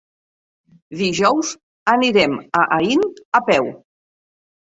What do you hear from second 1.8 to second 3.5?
anirem a Aín a